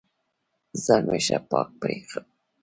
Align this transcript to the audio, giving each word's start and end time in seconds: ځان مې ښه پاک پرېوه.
ځان 0.83 1.01
مې 1.07 1.19
ښه 1.25 1.37
پاک 1.49 1.69
پرېوه. 1.79 2.21